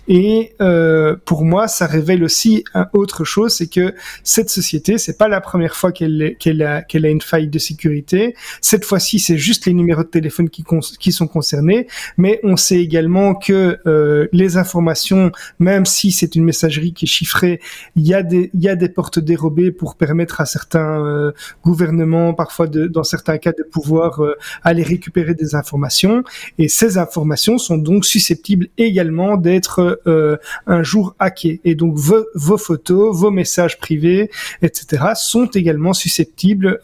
Et 0.08 0.54
euh, 0.60 1.16
pour 1.24 1.44
moi, 1.44 1.68
ça 1.68 1.86
révèle 1.86 2.24
aussi 2.24 2.64
un 2.74 2.88
autre 2.92 3.24
chose, 3.24 3.54
c'est 3.54 3.68
que 3.68 3.94
cette 4.24 4.50
société, 4.50 4.98
c'est 4.98 5.16
pas 5.16 5.28
la 5.28 5.40
première 5.40 5.76
fois 5.76 5.92
qu'elle 5.92 6.36
a 6.62 6.82
qu'elle 6.82 7.06
a 7.06 7.08
une 7.08 7.20
faille 7.20 7.48
de 7.48 7.58
sécurité. 7.58 8.34
Cette 8.60 8.84
fois-ci, 8.84 9.18
c'est 9.18 9.38
juste 9.38 9.66
les 9.66 9.72
numéros 9.72 10.02
de 10.02 10.08
téléphone 10.08 10.50
qui, 10.50 10.64
qui 10.98 11.12
sont 11.12 11.26
concernés, 11.26 11.86
mais 12.16 12.40
on 12.42 12.56
sait 12.56 12.80
également 12.80 13.34
que 13.34 13.78
euh, 13.86 14.28
les 14.32 14.56
informations, 14.56 15.32
même 15.58 15.86
si 15.86 16.12
c'est 16.12 16.34
une 16.34 16.44
messagerie 16.44 16.92
qui 16.92 17.04
est 17.04 17.08
il 17.96 18.06
y 18.06 18.14
a 18.14 18.22
des, 18.22 18.50
il 18.54 18.62
y 18.62 18.68
a 18.68 18.76
des 18.76 18.88
portes 18.88 19.18
dérobées 19.18 19.70
pour 19.70 19.96
permettre 19.96 20.40
à 20.40 20.46
certains 20.46 21.04
euh, 21.04 21.32
gouvernements, 21.64 22.34
parfois 22.34 22.66
de, 22.66 22.86
dans 22.86 23.04
certains 23.04 23.38
cas, 23.38 23.52
de 23.52 23.62
pouvoir 23.62 24.22
euh, 24.22 24.36
aller 24.62 24.82
récupérer 24.82 25.34
des 25.34 25.54
informations. 25.54 26.24
Et 26.58 26.68
ces 26.68 26.98
informations 26.98 27.58
sont 27.58 27.78
donc 27.78 28.04
susceptibles 28.04 28.68
également 28.78 29.36
d'être 29.36 30.00
euh, 30.06 30.36
un 30.66 30.82
jour 30.82 31.14
hackées. 31.18 31.60
Et 31.64 31.74
donc 31.74 31.96
vos, 31.96 32.24
vos, 32.34 32.58
photos, 32.58 33.16
vos 33.16 33.30
messages 33.30 33.78
privés, 33.78 34.30
etc., 34.62 35.04
sont 35.14 35.46
également 35.46 35.92
susceptibles 35.92 36.80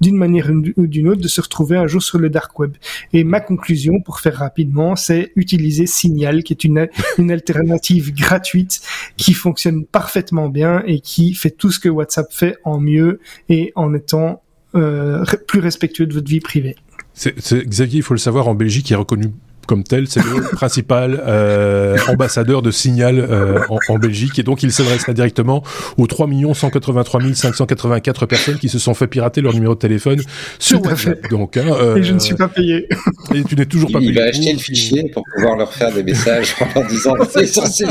d'une 0.00 0.16
manière 0.16 0.50
ou 0.76 0.86
d'une 0.86 1.08
autre 1.08 1.20
de 1.20 1.28
se 1.28 1.40
retrouver 1.40 1.76
un 1.76 1.86
jour 1.86 2.02
sur 2.02 2.18
le 2.18 2.30
dark 2.30 2.58
web. 2.58 2.72
Et 3.12 3.24
ma 3.24 3.40
conclusion, 3.40 4.00
pour 4.00 4.20
faire 4.20 4.36
rapidement, 4.36 4.96
c'est 4.96 5.32
utiliser 5.36 5.86
Signal, 5.86 6.42
qui 6.42 6.52
est 6.52 6.64
une, 6.64 6.88
une 7.18 7.30
alternative 7.30 8.14
gratuite 8.14 8.80
qui 9.16 9.32
fonctionne 9.34 9.57
parfaitement 9.90 10.48
bien 10.48 10.82
et 10.86 11.00
qui 11.00 11.34
fait 11.34 11.50
tout 11.50 11.70
ce 11.70 11.78
que 11.78 11.88
WhatsApp 11.88 12.32
fait 12.32 12.56
en 12.64 12.80
mieux 12.80 13.20
et 13.48 13.72
en 13.74 13.94
étant 13.94 14.42
euh, 14.74 15.24
plus 15.46 15.60
respectueux 15.60 16.06
de 16.06 16.14
votre 16.14 16.28
vie 16.28 16.40
privée. 16.40 16.76
C'est, 17.14 17.34
Xavier, 17.66 17.98
il 17.98 18.02
faut 18.02 18.14
le 18.14 18.18
savoir, 18.18 18.48
en 18.48 18.54
Belgique, 18.54 18.90
il 18.90 18.92
est 18.92 18.96
reconnu 18.96 19.32
comme 19.68 19.84
tel, 19.84 20.08
c'est 20.08 20.24
le 20.24 20.40
principal 20.52 21.22
euh, 21.24 21.96
ambassadeur 22.08 22.62
de 22.62 22.70
Signal 22.70 23.18
euh, 23.18 23.60
en, 23.88 23.98
Belgique, 23.98 24.38
et 24.38 24.42
donc 24.42 24.62
il 24.62 24.72
s'adresse 24.72 25.08
directement 25.10 25.62
aux 25.98 26.06
3 26.06 26.26
183 26.54 27.20
584 27.34 28.26
personnes 28.26 28.58
qui 28.58 28.68
se 28.68 28.78
sont 28.78 28.94
fait 28.94 29.06
pirater 29.06 29.42
leur 29.42 29.52
numéro 29.52 29.74
de 29.74 29.78
téléphone 29.78 30.20
sur 30.58 30.82
WhatsApp. 30.82 31.28
Donc, 31.30 31.56
hein, 31.56 31.66
euh, 31.80 31.96
et 31.96 32.02
je 32.02 32.14
ne 32.14 32.18
suis 32.18 32.34
pas 32.34 32.48
payé. 32.48 32.88
Et 33.34 33.44
tu 33.44 33.56
n'es 33.56 33.66
toujours 33.66 33.92
pas 33.92 33.98
payé. 33.98 34.10
Il 34.10 34.18
va 34.18 34.24
acheter 34.24 34.52
le 34.54 34.58
fichier 34.58 35.10
pour 35.12 35.22
pouvoir 35.34 35.56
leur 35.56 35.72
faire 35.72 35.92
des 35.92 36.02
messages 36.02 36.54
en 36.60 36.80
leur 36.80 36.88
disant 36.88 37.14
c'est 37.30 37.42
essentiel. 37.42 37.90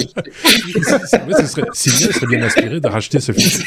Signal 1.74 2.14
serait 2.14 2.28
bien 2.28 2.44
inspiré 2.44 2.80
de 2.80 2.88
racheter 2.88 3.20
ce 3.20 3.32
fichier. 3.32 3.64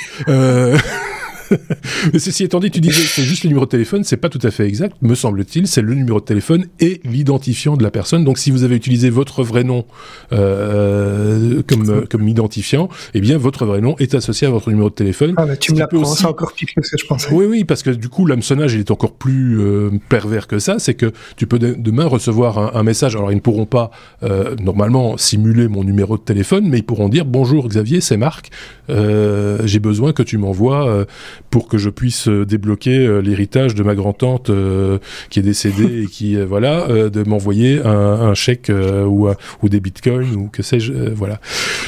Euh... 1.53 1.57
Mais 2.13 2.19
ceci 2.19 2.45
étant 2.45 2.61
dit, 2.61 2.71
tu 2.71 2.81
disais 2.81 3.03
c'est 3.03 3.23
juste 3.23 3.45
le 3.45 3.49
numéro 3.49 3.65
de 3.65 3.71
téléphone, 3.71 4.05
c'est 4.05 4.17
pas 4.17 4.29
tout 4.29 4.41
à 4.43 4.51
fait 4.51 4.67
exact, 4.67 4.97
me 5.03 5.15
semble-t-il. 5.15 5.67
C'est 5.67 5.83
le 5.83 5.95
numéro 5.95 6.21
de 6.21 6.25
téléphone 6.25 6.67
et 6.81 7.01
l'identifiant 7.05 7.77
de 7.77 7.83
la 7.83 7.91
personne. 7.91 8.25
Donc, 8.25 8.39
si 8.39 8.51
vous 8.51 8.63
avez 8.65 8.77
utilisé 8.77 9.11
votre 9.11 9.43
vrai 9.43 9.65
nom 9.65 9.85
euh, 10.33 11.63
comme 11.67 12.07
comme 12.07 12.29
identifiant, 12.29 12.89
eh 13.15 13.21
bien, 13.21 13.39
votre 13.39 13.67
vrai 13.67 13.81
nom 13.81 13.97
est 13.99 14.15
associé 14.15 14.47
à 14.47 14.51
votre 14.51 14.71
numéro 14.71 14.91
de 14.91 14.95
téléphone. 14.95 15.35
Ah, 15.37 15.57
tu 15.57 15.73
me 15.73 15.79
l'apprends, 15.79 16.01
aussi... 16.01 16.23
c'est 16.23 16.27
encore 16.27 16.53
pire 16.53 16.69
que 16.75 16.83
ce 16.83 16.93
que 16.93 16.99
je 16.99 17.07
pensais. 17.07 17.33
Oui, 17.33 17.47
oui, 17.47 17.65
parce 17.65 17.83
que 17.83 17.91
du 17.91 18.09
coup, 18.09 18.27
l'hameçonnage, 18.27 18.75
il 18.75 18.81
est 18.81 18.91
encore 18.91 19.13
plus 19.13 19.61
euh, 19.61 19.91
pervers 20.09 20.47
que 20.47 20.59
ça. 20.59 20.79
C'est 20.79 20.95
que 20.95 21.13
tu 21.37 21.47
peux 21.47 21.59
demain 21.59 22.07
recevoir 22.07 22.59
un, 22.59 22.73
un, 22.75 22.83
message. 22.83 23.17
Alors, 23.17 23.33
ils 23.33 23.37
ne 23.37 23.41
pourront 23.41 23.67
pas 23.67 23.91
euh, 24.23 24.55
normalement 24.57 25.17
simuler 25.17 25.69
mon 25.69 25.85
numéro 25.85 26.17
de 26.17 26.23
téléphone, 26.23 26.69
mais 26.69 26.79
ils 26.79 26.85
pourront 26.85 27.09
dire 27.09 27.25
bonjour 27.25 27.69
Xavier, 27.69 28.01
c'est 28.01 28.17
Marc. 28.17 28.51
Euh, 28.91 29.59
j'ai 29.65 29.79
besoin 29.79 30.13
que 30.13 30.23
tu 30.23 30.39
m'envoies 30.39 30.89
euh, 30.89 31.05
pour 31.51 31.69
que 31.69 31.79
je 31.79 31.91
puisse 31.91 32.29
euh, 32.29 32.45
débloquer 32.45 32.99
euh, 32.99 33.21
l'héritage 33.21 33.75
de 33.75 33.83
ma 33.83 33.95
grand-tante 33.95 34.51
euh, 34.51 34.99
qui 35.31 35.39
est 35.39 35.43
décédée 35.43 36.03
et 36.05 36.07
qui 36.07 36.37
voilà 36.41 36.87
de 37.11 37.23
m'envoyer 37.25 37.81
un, 37.85 37.91
un, 37.91 38.35
chèque 38.35 38.71
ou, 38.71 39.29
ou 39.63 39.69
des 39.69 39.81
bitcoins 39.81 40.35
ou 40.35 40.49
que 40.49 40.63
sais-je 40.63 40.93
voilà. 40.93 41.41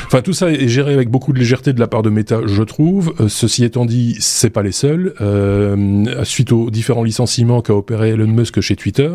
Enfin 0.06 0.20
tout 0.22 0.32
ça 0.32 0.50
est 0.50 0.68
géré 0.68 0.92
avec 0.92 1.08
beaucoup 1.08 1.32
de 1.32 1.38
légèreté 1.38 1.72
de 1.72 1.80
la 1.80 1.86
part 1.86 2.02
de 2.02 2.10
Meta, 2.10 2.40
je 2.46 2.62
trouve. 2.62 3.14
ceci 3.28 3.64
étant 3.64 3.84
dit, 3.84 4.16
c'est 4.20 4.50
pas 4.50 4.62
les 4.62 4.72
seuls. 4.72 5.14
suite 6.24 6.52
aux 6.52 6.70
différents 6.70 7.04
licenciements 7.04 7.62
qu'a 7.62 7.74
opéré 7.74 8.10
Elon 8.10 8.26
Musk 8.26 8.60
chez 8.60 8.76
Twitter, 8.76 9.12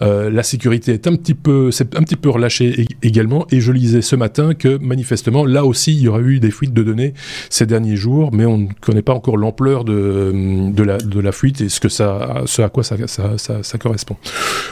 la 0.00 0.42
sécurité 0.42 0.92
est 0.92 1.06
un 1.06 1.16
petit 1.16 1.34
peu 1.34 1.70
c'est 1.70 1.96
un 1.96 2.02
petit 2.02 2.16
peu 2.16 2.30
relâchée 2.30 2.86
également 3.02 3.46
et 3.50 3.60
je 3.60 3.72
lisais 3.72 4.02
ce 4.02 4.16
matin 4.16 4.54
que 4.54 4.78
manifestement 4.78 5.44
là 5.44 5.64
aussi 5.64 5.92
il 5.92 6.00
y 6.00 6.08
aurait 6.08 6.22
eu 6.22 6.40
des 6.40 6.50
fuites 6.50 6.74
de 6.74 6.82
données 6.82 7.14
ces 7.50 7.66
derniers 7.66 7.96
jours, 7.96 8.30
mais 8.32 8.46
on 8.46 8.58
ne 8.58 8.68
connaît 8.80 9.02
pas 9.02 9.14
encore 9.14 9.36
l'ampleur 9.36 9.71
de, 9.80 10.82
la, 10.82 10.98
de 10.98 11.20
la 11.20 11.32
fuite 11.32 11.60
et 11.60 11.68
ce, 11.68 11.80
que 11.80 11.88
ça, 11.88 12.42
ce 12.46 12.62
à 12.62 12.68
quoi 12.68 12.82
ça, 12.84 12.96
ça, 13.06 13.62
ça, 13.62 13.78
correspond. 13.78 14.16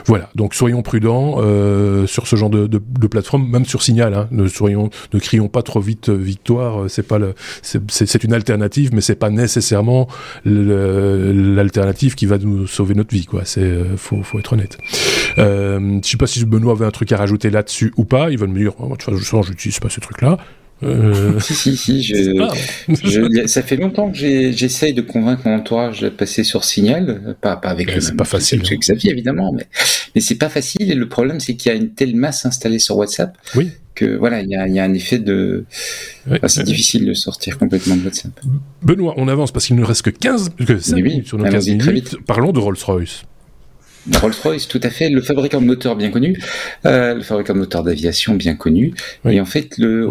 Voilà, 0.06 0.30
donc 0.34 0.54
soyons 0.54 0.82
prudents 0.82 1.36
euh, 1.38 2.06
sur 2.06 2.26
ce 2.26 2.36
genre 2.36 2.50
de, 2.50 2.66
de, 2.66 3.06
plateforme, 3.06 3.48
même 3.48 3.64
sur 3.64 3.82
Signal. 3.82 4.14
Hein, 4.14 4.28
ne, 4.30 4.46
soyons, 4.46 4.90
ne 5.12 5.18
crions 5.18 5.48
pas 5.48 5.62
trop 5.62 5.80
vite 5.80 6.08
euh, 6.08 6.14
victoire. 6.14 6.84
Euh, 6.84 7.34
c'est 7.62 8.24
une 8.24 8.34
alternative, 8.34 8.90
mais 8.92 9.00
c'est 9.00 9.16
pas 9.16 9.30
nécessairement 9.30 10.08
l'alternative 10.44 12.14
qui 12.14 12.26
va 12.26 12.38
nous 12.38 12.66
sauver 12.66 12.94
notre 12.94 13.14
vie. 13.14 13.26
Quoi. 13.26 13.42
C'est 13.44 13.70
faut, 13.96 14.22
faut 14.22 14.38
être 14.38 14.52
honnête. 14.52 14.78
Euh, 15.38 16.00
je 16.02 16.08
sais 16.08 16.16
pas 16.16 16.26
si 16.26 16.44
Benoît 16.44 16.72
avait 16.72 16.84
un 16.84 16.90
truc 16.90 17.12
à 17.12 17.16
rajouter 17.16 17.50
là-dessus 17.50 17.92
ou 17.96 18.04
pas. 18.04 18.30
Il 18.30 18.38
va 18.38 18.46
me 18.46 18.56
dire, 18.56 18.72
oh, 18.78 18.88
de 18.88 18.96
toute 18.96 19.18
façon, 19.18 19.42
j'utilise 19.42 19.78
pas 19.78 19.88
ce 19.88 20.00
truc-là. 20.00 20.38
Euh... 20.82 21.38
si, 21.40 21.54
si, 21.54 21.76
si. 21.76 22.02
Je, 22.02 22.48
je, 22.88 23.46
ça 23.46 23.62
fait 23.62 23.76
longtemps 23.76 24.10
que 24.10 24.16
j'essaye 24.16 24.94
de 24.94 25.02
convaincre 25.02 25.42
mon 25.44 25.56
entourage 25.56 26.00
de 26.00 26.08
passer 26.08 26.44
sur 26.44 26.64
Signal. 26.64 27.36
Pas, 27.40 27.56
pas 27.56 27.68
avec 27.68 27.94
le 27.94 28.00
C'est 28.00 28.16
pas 28.16 28.24
facile. 28.24 28.60
Avec 28.60 28.72
hein. 28.72 28.76
Xavier, 28.80 29.10
évidemment. 29.10 29.52
Mais, 29.52 29.66
mais 30.14 30.20
c'est 30.20 30.36
pas 30.36 30.48
facile. 30.48 30.90
Et 30.90 30.94
le 30.94 31.08
problème, 31.08 31.40
c'est 31.40 31.54
qu'il 31.54 31.70
y 31.70 31.74
a 31.74 31.78
une 31.78 31.90
telle 31.90 32.16
masse 32.16 32.46
installée 32.46 32.78
sur 32.78 32.96
WhatsApp. 32.96 33.36
Oui. 33.54 33.70
Que 33.94 34.16
voilà, 34.16 34.40
il 34.40 34.48
y 34.48 34.56
a, 34.56 34.66
y 34.68 34.78
a 34.78 34.84
un 34.84 34.94
effet 34.94 35.18
de. 35.18 35.64
Oui, 36.30 36.38
c'est 36.46 36.64
difficile 36.64 37.04
de 37.04 37.12
sortir 37.12 37.58
complètement 37.58 37.96
de 37.96 38.04
WhatsApp. 38.04 38.32
Benoît, 38.82 39.14
on 39.16 39.28
avance 39.28 39.52
parce 39.52 39.66
qu'il 39.66 39.76
ne 39.76 39.84
reste 39.84 40.02
que 40.02 40.10
15, 40.10 40.50
que 40.66 40.78
5 40.78 40.96
minutes 40.96 41.26
sur 41.26 41.38
nos 41.38 41.44
15 41.44 41.68
minutes. 41.68 42.16
Parlons 42.26 42.52
de 42.52 42.60
Rolls-Royce. 42.60 43.24
Rolls-Royce, 44.20 44.68
tout 44.68 44.80
à 44.82 44.90
fait, 44.90 45.10
le 45.10 45.20
fabricant 45.20 45.60
de 45.60 45.66
moteurs 45.66 45.96
bien 45.96 46.10
connu, 46.10 46.40
euh, 46.86 47.14
le 47.14 47.22
fabricant 47.22 47.54
de 47.54 47.58
moteurs 47.58 47.82
d'aviation 47.82 48.34
bien 48.34 48.54
connu. 48.54 48.94
Et 49.28 49.40
en 49.40 49.44
fait, 49.44 49.76
le, 49.78 50.10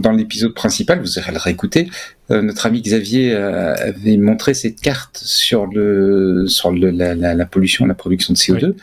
dans 0.00 0.12
l'épisode 0.12 0.54
principal, 0.54 1.00
vous 1.00 1.18
irez 1.18 1.32
le 1.32 1.38
réécouter, 1.38 1.88
euh, 2.30 2.42
notre 2.42 2.66
ami 2.66 2.80
Xavier 2.80 3.34
euh, 3.34 3.74
avait 3.74 4.16
montré 4.16 4.54
cette 4.54 4.80
carte 4.80 5.18
sur 5.18 5.66
le 5.66 6.44
sur 6.46 6.70
le, 6.70 6.90
la, 6.90 7.14
la, 7.14 7.34
la, 7.34 7.46
pollution, 7.46 7.86
la 7.86 7.94
production 7.94 8.32
de 8.32 8.38
CO2, 8.38 8.74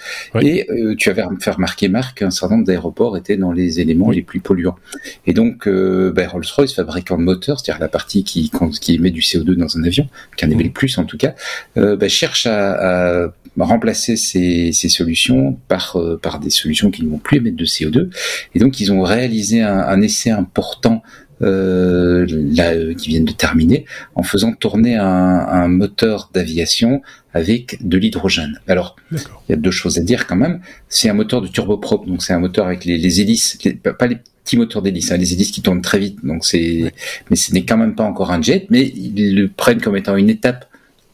et 0.41 0.69
euh, 0.69 0.95
tu 0.97 1.09
avais 1.09 1.23
fait 1.39 1.51
remarquer 1.51 1.87
Marc 1.87 2.19
qu'un 2.19 2.31
certain 2.31 2.55
nombre 2.55 2.67
d'aéroports 2.67 3.15
étaient 3.17 3.37
dans 3.37 3.51
les 3.51 3.79
éléments 3.79 4.11
les 4.11 4.21
plus 4.21 4.39
polluants. 4.39 4.75
Et 5.25 5.33
donc, 5.33 5.67
ben, 5.67 6.27
Rolls-Royce, 6.27 6.73
fabricant 6.73 7.17
de 7.17 7.23
moteurs, 7.23 7.59
c'est-à-dire 7.59 7.79
la 7.79 7.87
partie 7.87 8.23
qui 8.23 8.51
qui 8.81 8.95
émet 8.95 9.11
du 9.11 9.21
CO2 9.21 9.55
dans 9.55 9.77
un 9.77 9.83
avion, 9.83 10.07
qui 10.35 10.45
en 10.45 10.49
émet 10.49 10.63
le 10.63 10.71
plus 10.71 10.97
en 10.97 11.05
tout 11.05 11.17
cas, 11.17 11.33
ben, 11.75 12.09
cherche 12.09 12.45
à, 12.45 13.23
à 13.23 13.33
remplacer 13.65 14.17
ces, 14.17 14.71
ces, 14.71 14.89
solutions 14.89 15.57
par, 15.67 15.97
par 16.21 16.39
des 16.39 16.49
solutions 16.49 16.91
qui 16.91 17.03
ne 17.03 17.09
vont 17.09 17.17
plus 17.17 17.37
émettre 17.37 17.57
de 17.57 17.65
CO2. 17.65 18.09
Et 18.55 18.59
donc, 18.59 18.79
ils 18.79 18.91
ont 18.91 19.01
réalisé 19.01 19.61
un, 19.61 19.77
un 19.77 20.01
essai 20.01 20.29
important 20.29 21.01
euh, 21.43 22.25
là, 22.55 22.71
euh, 22.73 22.95
qui 22.95 23.09
viennent 23.09 23.25
de 23.25 23.31
terminer, 23.31 23.85
en 24.15 24.23
faisant 24.23 24.53
tourner 24.53 24.95
un, 24.95 25.05
un 25.05 25.67
moteur 25.67 26.31
d'aviation 26.33 27.03
avec 27.31 27.77
de 27.87 27.95
l'hydrogène. 27.97 28.59
Alors, 28.67 28.95
il 29.11 29.19
y 29.49 29.53
a 29.53 29.55
deux 29.55 29.69
choses 29.69 29.99
à 29.99 30.01
dire 30.01 30.25
quand 30.25 30.35
même. 30.35 30.61
C'est 30.89 31.09
un 31.09 31.13
moteur 31.13 31.41
de 31.41 31.47
turboprop, 31.47 32.07
donc 32.07 32.23
c'est 32.23 32.33
un 32.33 32.39
moteur 32.39 32.65
avec 32.65 32.85
les, 32.85 32.97
les 32.97 33.21
hélices, 33.21 33.59
pas 33.99 34.07
les 34.07 34.17
petits 34.43 34.57
moteurs 34.57 34.81
d'hélice, 34.81 35.11
hein, 35.11 35.17
les 35.17 35.33
hélices 35.33 35.51
qui 35.51 35.61
tournent 35.61 35.83
très 35.83 35.99
vite. 35.99 36.25
Donc 36.25 36.43
c'est, 36.43 36.91
mais 37.29 37.35
ce 37.35 37.53
n'est 37.53 37.65
quand 37.65 37.77
même 37.77 37.93
pas 37.93 38.03
encore 38.03 38.31
un 38.31 38.41
jet, 38.41 38.65
mais 38.71 38.87
ils 38.87 39.35
le 39.35 39.47
prennent 39.47 39.81
comme 39.81 39.95
étant 39.95 40.15
une 40.17 40.31
étape 40.31 40.66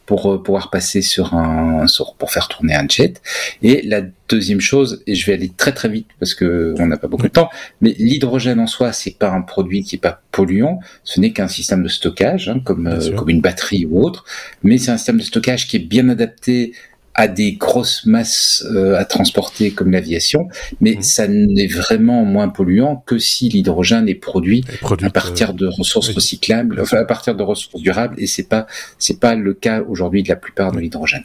pour 0.06 0.32
euh, 0.32 0.42
pouvoir 0.42 0.70
passer 0.70 1.02
sur 1.02 1.34
un 1.34 1.86
sur, 1.86 2.14
pour 2.14 2.30
faire 2.30 2.48
tourner 2.48 2.74
un 2.74 2.86
jet. 2.88 3.20
Et 3.62 3.82
la 3.82 4.02
deuxième 4.28 4.60
chose, 4.60 5.02
et 5.06 5.14
je 5.14 5.26
vais 5.26 5.34
aller 5.34 5.50
très 5.56 5.72
très 5.72 5.88
vite 5.88 6.08
parce 6.18 6.34
que 6.34 6.74
on 6.78 6.86
n'a 6.86 6.96
pas 6.96 7.08
beaucoup 7.08 7.26
de 7.26 7.32
temps, 7.32 7.50
mais 7.80 7.94
l'hydrogène 7.98 8.60
en 8.60 8.66
soi, 8.66 8.92
c'est 8.92 9.18
pas 9.18 9.30
un 9.30 9.42
produit 9.42 9.82
qui 9.82 9.96
est 9.96 10.00
pas 10.00 10.22
polluant, 10.32 10.80
ce 11.04 11.20
n'est 11.20 11.32
qu'un 11.32 11.48
système 11.48 11.82
de 11.82 11.88
stockage, 11.88 12.48
hein, 12.48 12.60
comme 12.64 12.86
euh, 12.86 13.14
comme 13.14 13.30
une 13.30 13.40
batterie 13.40 13.86
ou 13.86 14.02
autre, 14.02 14.24
mais 14.62 14.78
c'est 14.78 14.90
un 14.90 14.96
système 14.96 15.18
de 15.18 15.22
stockage 15.22 15.66
qui 15.68 15.76
est 15.76 15.86
bien 15.86 16.08
adapté 16.08 16.72
à 17.14 17.28
des 17.28 17.52
grosses 17.52 18.06
masses 18.06 18.64
euh, 18.72 18.98
à 18.98 19.04
transporter 19.04 19.70
comme 19.70 19.92
l'aviation, 19.92 20.48
mais 20.80 20.96
mmh. 20.96 21.02
ça 21.02 21.28
n'est 21.28 21.68
vraiment 21.68 22.24
moins 22.24 22.48
polluant 22.48 23.02
que 23.06 23.18
si 23.18 23.48
l'hydrogène 23.48 24.08
est 24.08 24.14
produit, 24.16 24.64
à 25.02 25.10
partir 25.10 25.50
euh, 25.50 25.52
de 25.52 25.66
ressources 25.66 26.10
recyclables, 26.10 26.80
enfin 26.80 26.98
à 26.98 27.04
partir 27.04 27.36
de 27.36 27.42
ressources 27.42 27.82
durables, 27.82 28.16
et 28.18 28.26
c'est 28.26 28.48
pas 28.48 28.66
c'est 28.98 29.20
pas 29.20 29.34
le 29.34 29.54
cas 29.54 29.82
aujourd'hui 29.82 30.22
de 30.22 30.28
la 30.28 30.36
plupart 30.36 30.72
de 30.72 30.80
l'hydrogène. 30.80 31.24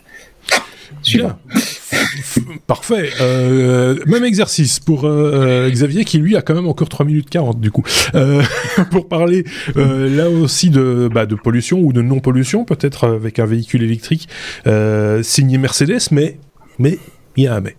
Parfait. 2.67 3.09
Euh, 3.21 3.97
même 4.05 4.23
exercice 4.23 4.79
pour 4.79 5.05
euh, 5.05 5.69
Xavier 5.69 6.05
qui 6.05 6.17
lui 6.17 6.35
a 6.35 6.41
quand 6.41 6.53
même 6.53 6.67
encore 6.67 6.89
3 6.89 7.05
minutes 7.05 7.29
40 7.29 7.59
du 7.59 7.71
coup. 7.71 7.83
Euh, 8.15 8.41
pour 8.91 9.07
parler 9.07 9.45
euh, 9.77 10.15
là 10.15 10.29
aussi 10.29 10.69
de, 10.69 11.09
bah, 11.11 11.25
de 11.25 11.35
pollution 11.35 11.79
ou 11.79 11.93
de 11.93 12.01
non-pollution 12.01 12.65
peut-être 12.65 13.07
avec 13.07 13.39
un 13.39 13.45
véhicule 13.45 13.83
électrique 13.83 14.27
signé 15.21 15.57
Mercedes 15.57 16.09
mais 16.11 16.37
mais 16.77 16.97
il 17.35 17.43
y 17.43 17.47
a 17.47 17.55
un 17.55 17.61
mais. 17.61 17.75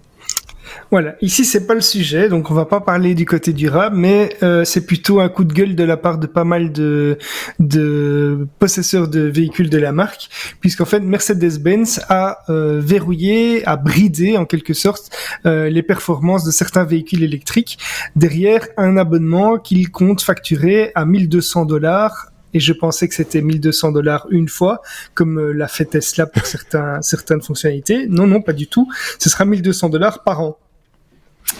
Voilà, 0.90 1.14
ici 1.20 1.44
c'est 1.44 1.66
pas 1.66 1.74
le 1.74 1.80
sujet, 1.80 2.28
donc 2.28 2.50
on 2.50 2.54
va 2.54 2.64
pas 2.64 2.80
parler 2.80 3.14
du 3.14 3.24
côté 3.24 3.52
durable, 3.52 3.96
mais 3.96 4.36
euh, 4.42 4.64
c'est 4.64 4.86
plutôt 4.86 5.20
un 5.20 5.28
coup 5.28 5.44
de 5.44 5.52
gueule 5.52 5.76
de 5.76 5.84
la 5.84 5.96
part 5.96 6.18
de 6.18 6.26
pas 6.26 6.44
mal 6.44 6.72
de, 6.72 7.18
de 7.58 8.48
possesseurs 8.58 9.08
de 9.08 9.20
véhicules 9.20 9.70
de 9.70 9.78
la 9.78 9.92
marque, 9.92 10.28
puisqu'en 10.60 10.84
fait 10.84 11.00
Mercedes-Benz 11.00 12.02
a 12.08 12.38
euh, 12.48 12.80
verrouillé, 12.82 13.66
a 13.66 13.76
bridé 13.76 14.36
en 14.36 14.46
quelque 14.46 14.74
sorte 14.74 15.10
euh, 15.46 15.68
les 15.68 15.82
performances 15.82 16.44
de 16.44 16.50
certains 16.50 16.84
véhicules 16.84 17.22
électriques 17.22 17.78
derrière 18.16 18.66
un 18.76 18.96
abonnement 18.96 19.58
qu'il 19.58 19.90
compte 19.90 20.22
facturer 20.22 20.92
à 20.94 21.04
1200 21.04 21.66
dollars 21.66 22.29
et 22.54 22.60
je 22.60 22.72
pensais 22.72 23.08
que 23.08 23.14
c'était 23.14 23.42
1200 23.42 23.92
dollars 23.92 24.26
une 24.30 24.48
fois, 24.48 24.82
comme 25.14 25.52
l'a 25.52 25.68
fait 25.68 25.84
Tesla 25.84 26.26
pour 26.26 26.46
certains, 26.46 27.00
certaines 27.02 27.42
fonctionnalités. 27.42 28.06
Non, 28.08 28.26
non, 28.26 28.42
pas 28.42 28.52
du 28.52 28.66
tout. 28.66 28.88
Ce 29.18 29.28
sera 29.30 29.44
1200 29.44 29.88
dollars 29.88 30.22
par 30.22 30.40
an. 30.40 30.58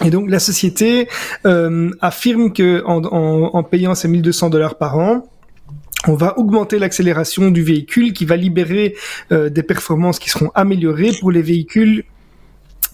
Et 0.05 0.11
donc 0.11 0.31
la 0.31 0.39
société 0.39 1.09
euh, 1.47 1.91
affirme 2.01 2.53
que 2.53 2.83
en, 2.85 3.03
en, 3.05 3.55
en 3.55 3.63
payant 3.63 3.95
ces 3.95 4.09
1200 4.09 4.51
dollars 4.51 4.77
par 4.77 4.99
an, 4.99 5.29
on 6.07 6.15
va 6.15 6.39
augmenter 6.39 6.79
l'accélération 6.79 7.51
du 7.51 7.63
véhicule 7.63 8.13
qui 8.13 8.25
va 8.25 8.37
libérer 8.37 8.95
euh, 9.33 9.51
des 9.51 9.63
performances 9.63 10.19
qui 10.19 10.31
seront 10.31 10.51
améliorées 10.55 11.13
pour 11.21 11.31
les 11.31 11.43
véhicules 11.43 12.05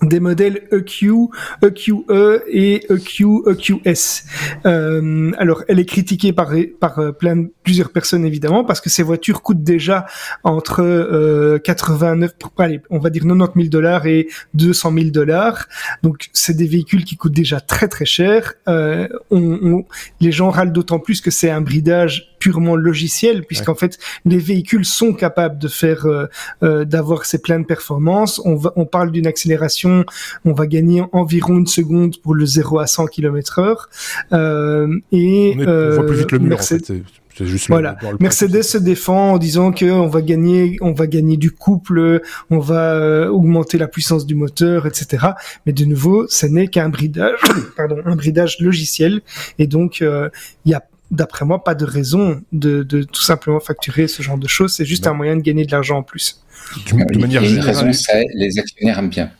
des 0.02 0.20
modèles 0.20 0.68
EQ, 0.72 1.28
EQE 1.62 2.42
et 2.48 2.86
EQ, 2.90 3.24
EQS. 3.46 4.24
Euh, 4.66 5.32
alors, 5.38 5.64
elle 5.68 5.78
est 5.78 5.86
critiquée 5.86 6.32
par, 6.32 6.52
par 6.80 6.98
euh, 6.98 7.12
plein, 7.12 7.46
plusieurs 7.62 7.90
personnes 7.90 8.26
évidemment 8.26 8.64
parce 8.64 8.80
que 8.80 8.90
ces 8.90 9.02
voitures 9.02 9.42
coûtent 9.42 9.62
déjà 9.62 10.06
entre 10.44 10.82
euh, 10.82 11.58
89, 11.58 12.32
allez, 12.58 12.80
on 12.90 12.98
va 12.98 13.10
dire 13.10 13.22
90 13.22 13.52
000 13.56 13.68
dollars 13.70 14.06
et 14.06 14.28
200 14.54 14.92
000 14.92 15.10
dollars. 15.10 15.66
Donc, 16.02 16.28
c'est 16.32 16.56
des 16.56 16.66
véhicules 16.66 17.04
qui 17.04 17.16
coûtent 17.16 17.32
déjà 17.32 17.60
très 17.60 17.88
très 17.88 18.04
cher. 18.04 18.54
Euh, 18.68 19.08
on, 19.30 19.58
on, 19.62 19.84
les 20.20 20.32
gens 20.32 20.50
râlent 20.50 20.72
d'autant 20.72 20.98
plus 20.98 21.20
que 21.20 21.30
c'est 21.30 21.50
un 21.50 21.62
bridage 21.62 22.35
purement 22.46 22.76
logiciel, 22.76 23.42
puisqu'en 23.42 23.74
fait 23.74 23.98
les 24.24 24.38
véhicules 24.38 24.84
sont 24.84 25.12
capables 25.12 25.58
de 25.58 25.66
faire, 25.66 26.06
euh, 26.06 26.26
euh, 26.62 26.84
d'avoir 26.84 27.24
ces 27.24 27.38
pleines 27.38 27.66
performances. 27.66 28.40
On, 28.44 28.54
va, 28.54 28.72
on 28.76 28.84
parle 28.84 29.10
d'une 29.10 29.26
accélération, 29.26 30.04
on 30.44 30.52
va 30.52 30.68
gagner 30.68 31.02
environ 31.10 31.58
une 31.58 31.66
seconde 31.66 32.18
pour 32.22 32.36
le 32.36 32.46
0 32.46 32.78
à 32.78 32.86
100 32.86 33.06
km/h. 33.06 33.86
Euh, 34.32 34.96
et 35.10 35.56
on, 35.58 35.60
est, 35.60 35.66
on 35.66 35.90
voit 35.96 36.06
plus 36.06 36.18
vite 36.18 36.30
le 36.30 36.38
mur, 36.38 36.60
en 36.60 36.62
fait. 36.62 36.92
Juste 37.38 37.66
voilà. 37.66 37.98
Mercedes 38.20 38.62
se 38.62 38.78
défend 38.78 39.32
en 39.32 39.38
disant 39.38 39.72
que 39.72 39.84
on 39.84 40.06
va 40.06 40.22
gagner, 40.22 40.78
on 40.80 40.92
va 40.92 41.06
gagner 41.08 41.36
du 41.36 41.50
couple, 41.50 42.22
on 42.48 42.60
va 42.60 42.94
euh, 42.94 43.28
augmenter 43.28 43.76
la 43.76 43.88
puissance 43.88 44.24
du 44.24 44.36
moteur, 44.36 44.86
etc. 44.86 45.26
Mais 45.66 45.72
de 45.72 45.84
nouveau, 45.84 46.26
ce 46.28 46.46
n'est 46.46 46.68
qu'un 46.68 46.90
bridage, 46.90 47.40
pardon, 47.76 47.98
un 48.06 48.14
bridage 48.14 48.58
logiciel, 48.60 49.20
et 49.58 49.66
donc 49.66 49.98
il 50.00 50.70
y 50.70 50.74
a 50.74 50.82
d'après 51.10 51.44
moi, 51.44 51.62
pas 51.62 51.74
de 51.74 51.84
raison 51.84 52.42
de, 52.52 52.82
de, 52.82 53.02
tout 53.02 53.22
simplement 53.22 53.60
facturer 53.60 54.08
ce 54.08 54.22
genre 54.22 54.38
de 54.38 54.48
choses. 54.48 54.74
C'est 54.74 54.84
juste 54.84 55.06
un 55.06 55.14
moyen 55.14 55.36
de 55.36 55.42
gagner 55.42 55.64
de 55.64 55.72
l'argent 55.72 55.98
en 55.98 56.02
plus. 56.02 56.42
De, 56.90 57.14
de 57.14 57.18
manière 57.18 57.44
générale. 57.44 57.74
Raison, 57.74 57.92
ça, 57.92 58.14
les 58.34 58.58
actionnaires 58.58 58.98
aiment 58.98 59.10
bien. 59.10 59.30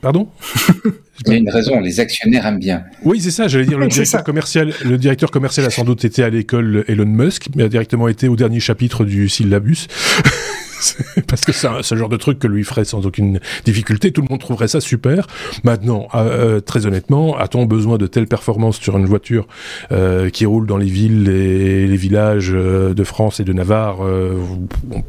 Pardon? 0.00 0.28
Il 1.26 1.32
y 1.32 1.34
a 1.34 1.38
une 1.38 1.50
raison, 1.50 1.80
les 1.80 2.00
actionnaires 2.00 2.44
aiment 2.44 2.58
bien. 2.58 2.84
Oui, 3.04 3.20
c'est 3.20 3.30
ça, 3.30 3.48
j'allais 3.48 3.66
dire, 3.66 3.78
le 3.78 3.88
directeur 3.88 4.24
commercial, 4.24 4.74
le 4.84 4.98
directeur 4.98 5.30
commercial 5.30 5.64
a 5.64 5.70
sans 5.70 5.84
doute 5.84 6.04
été 6.04 6.22
à 6.22 6.28
l'école 6.28 6.84
Elon 6.88 7.06
Musk, 7.06 7.48
mais 7.54 7.62
a 7.62 7.68
directement 7.68 8.08
été 8.08 8.28
au 8.28 8.36
dernier 8.36 8.60
chapitre 8.60 9.04
du 9.04 9.28
syllabus. 9.28 9.86
parce 11.28 11.42
que 11.42 11.52
c'est 11.52 11.68
ce 11.82 11.94
genre 11.94 12.08
de 12.08 12.16
truc 12.16 12.38
que 12.38 12.46
lui 12.46 12.64
ferait 12.64 12.84
sans 12.84 13.06
aucune 13.06 13.40
difficulté. 13.64 14.12
Tout 14.12 14.22
le 14.22 14.28
monde 14.28 14.40
trouverait 14.40 14.68
ça 14.68 14.80
super. 14.80 15.26
Maintenant, 15.62 16.08
euh, 16.14 16.60
très 16.60 16.86
honnêtement, 16.86 17.36
a-t-on 17.36 17.64
besoin 17.66 17.98
de 17.98 18.06
telles 18.06 18.26
performances 18.26 18.78
sur 18.78 18.96
une 18.96 19.06
voiture 19.06 19.46
euh, 19.92 20.30
qui 20.30 20.46
roule 20.46 20.66
dans 20.66 20.76
les 20.76 20.86
villes 20.86 21.28
et 21.28 21.86
les 21.86 21.96
villages 21.96 22.52
euh, 22.54 22.94
de 22.94 23.04
France 23.04 23.40
et 23.40 23.44
de 23.44 23.52
Navarre 23.52 24.04
euh, 24.04 24.40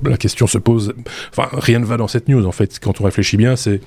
La 0.03 0.17
question 0.17 0.47
se 0.47 0.57
pose. 0.57 0.93
Enfin, 1.31 1.49
rien 1.53 1.79
ne 1.79 1.85
va 1.85 1.97
dans 1.97 2.07
cette 2.07 2.27
news 2.27 2.45
en 2.45 2.51
fait. 2.51 2.79
Quand 2.79 3.01
on 3.01 3.05
réfléchit 3.05 3.37
bien, 3.37 3.55
c'est 3.55 3.81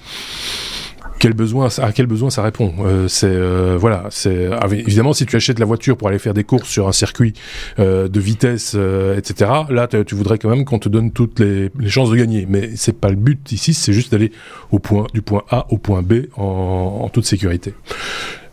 quel 1.19 1.33
besoin, 1.33 1.69
à 1.79 1.93
quel 1.93 2.07
besoin 2.07 2.31
ça 2.31 2.43
répond 2.43 2.73
euh, 2.81 3.09
C'est 3.09 3.27
euh, 3.29 3.77
voilà, 3.79 4.05
c'est 4.11 4.49
évidemment 4.73 5.13
si 5.13 5.27
tu 5.27 5.37
achètes 5.37 5.59
la 5.59 5.67
voiture 5.67 5.97
pour 5.97 6.09
aller 6.09 6.19
faire 6.19 6.35
des 6.35 6.45
courses 6.45 6.69
sur 6.69 6.89
un 6.89 6.93
circuit 6.93 7.35
euh, 7.79 8.09
de 8.09 8.21
vitesse, 8.21 8.73
euh, 8.77 9.17
etc. 9.17 9.51
Là, 9.71 9.89
tu 9.89 10.15
voudrais 10.15 10.39
quand 10.39 10.49
même 10.49 10.65
qu'on 10.65 10.79
te 10.79 10.89
donne 10.89 11.13
toutes 11.13 11.41
les, 11.41 11.71
les, 11.79 11.89
chances 11.89 12.11
de 12.11 12.17
gagner, 12.17 12.47
mais 12.49 12.71
c'est 12.77 12.99
pas 12.99 13.11
le 13.11 13.17
but 13.17 13.53
ici. 13.53 13.75
C'est 13.75 13.93
juste 13.93 14.13
d'aller 14.13 14.33
au 14.71 14.79
point 14.79 15.07
du 15.13 15.23
point 15.23 15.43
A 15.51 15.67
au 15.71 15.79
point 15.79 16.03
B 16.03 16.27
en, 16.37 17.01
en 17.03 17.09
toute 17.09 17.25
sécurité. 17.25 17.75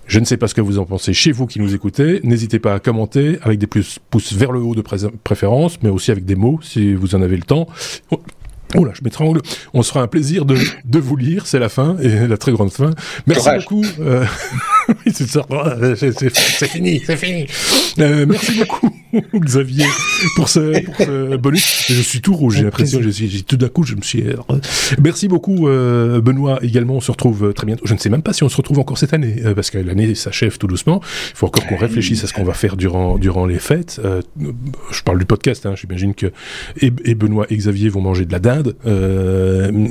Je 0.08 0.20
ne 0.20 0.26
sais 0.26 0.38
pas 0.38 0.48
ce 0.48 0.54
que 0.54 0.62
vous 0.62 0.78
en 0.78 0.86
pensez 0.86 1.14
chez 1.14 1.32
vous 1.32 1.48
qui 1.48 1.60
nous 1.60 1.74
écoutez. 1.74 2.20
N'hésitez 2.24 2.60
pas 2.60 2.76
à 2.76 2.80
commenter 2.80 3.40
avec 3.42 3.58
des 3.58 3.66
plus 3.66 3.98
pouces 4.12 4.34
vers 4.34 4.52
le 4.52 4.60
haut 4.60 4.76
de 4.76 4.84
préférence, 5.24 5.82
mais 5.82 5.90
aussi 5.90 6.12
avec 6.12 6.26
des 6.26 6.36
mots 6.36 6.60
si 6.62 6.94
vous 6.94 7.16
en 7.16 7.22
avez 7.24 7.38
le 7.38 7.44
temps. 7.44 7.68
Là, 8.74 8.92
je 8.94 9.04
m'étrangle. 9.04 9.42
On 9.74 9.84
se 9.84 9.90
fera 9.90 10.02
un 10.02 10.08
plaisir 10.08 10.46
de, 10.46 10.58
de 10.84 11.00
vous 11.00 11.16
lire. 11.16 11.48
C'est 11.48 11.60
la 11.60 11.70
fin 11.70 11.98
et 12.00 12.28
la 12.28 12.38
très 12.38 12.52
grande 12.52 12.72
fin. 12.72 12.92
Merci 13.28 13.50
beaucoup. 13.60 13.86
Euh, 14.00 14.26
c'est 15.14 15.28
ça. 15.28 15.46
C'est 15.96 16.68
fini, 16.68 17.02
c'est 17.06 17.18
fini. 17.18 17.48
Euh, 18.00 18.26
merci 18.28 18.58
beaucoup, 18.58 18.90
Xavier, 19.36 19.86
pour 20.36 20.50
ce, 20.50 20.84
pour 20.84 20.96
ce 20.98 21.38
bonus. 21.38 21.86
Je 21.90 22.02
suis 22.02 22.22
tout 22.22 22.36
rouge, 22.36 22.58
j'ai 22.58 22.64
l'impression. 22.64 23.00
Tout 23.48 23.58
d'un 23.58 23.70
coup, 23.70 23.84
je 23.84 23.96
me 23.96 24.02
suis. 24.02 24.24
Euh, 24.24 24.36
merci 25.02 25.28
beaucoup, 25.28 25.68
euh, 25.68 26.22
Benoît. 26.22 26.60
Également, 26.62 26.96
on 26.96 27.02
se 27.02 27.12
retrouve 27.12 27.54
très 27.54 27.66
bientôt. 27.66 27.86
Je 27.86 27.94
ne 27.94 28.00
sais 28.00 28.10
même 28.10 28.22
pas 28.22 28.34
si 28.34 28.44
on 28.44 28.50
se 28.50 28.58
retrouve 28.58 28.80
encore 28.80 28.98
cette 28.98 29.14
année, 29.14 29.42
euh, 29.46 29.54
parce 29.54 29.70
que 29.70 29.78
l'année 29.78 30.16
s'achève 30.16 30.58
tout 30.58 30.68
doucement. 30.68 31.02
Il 31.32 31.38
faut 31.38 31.48
encore 31.48 31.66
qu'on 31.66 31.78
réfléchisse 31.78 32.24
à 32.24 32.28
ce 32.28 32.34
qu'on 32.34 32.44
va 32.44 32.54
faire 32.54 32.76
durant 32.76 33.18
durant 33.18 33.46
les 33.46 33.60
fêtes. 33.60 34.02
Je 34.92 35.02
parle 35.02 35.20
du 35.20 35.26
podcast. 35.26 35.66
Hein, 35.66 35.76
J'imagine 35.76 36.14
que 36.14 36.28
et, 36.82 36.92
et, 37.06 37.16
Benoît 37.16 37.46
et 37.50 37.58
Xavier 37.58 37.90
vont 37.90 38.02
manger 38.02 38.26
de 38.26 38.32
la 38.32 38.40
dinde. 38.40 38.76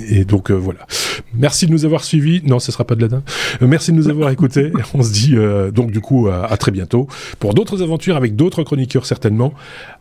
et 0.08 0.24
donc 0.24 0.50
voilà. 0.50 0.86
Merci 1.34 1.66
de 1.66 1.72
nous 1.72 1.84
avoir 1.84 2.04
suivis. 2.04 2.42
Non, 2.44 2.58
ce 2.58 2.72
sera 2.72 2.84
pas 2.84 2.94
de 2.94 3.02
la 3.02 3.08
dinde. 3.08 3.22
merci 3.60 3.92
de 3.92 3.96
nous 3.96 4.08
avoir 4.08 4.30
écoutés. 4.30 4.72
On 4.92 5.02
se 5.02 5.12
dit 5.12 5.34
donc 5.72 5.90
du 5.90 6.00
coup 6.00 6.28
à, 6.28 6.44
à 6.46 6.56
très 6.56 6.70
bientôt 6.70 7.08
pour 7.38 7.54
d'autres 7.54 7.82
aventures 7.82 8.16
avec 8.16 8.36
d'autres 8.36 8.62
chroniqueurs 8.62 9.06
certainement. 9.06 9.54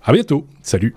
À 0.04 0.12
bientôt. 0.12 0.46
Salut. 0.62 0.96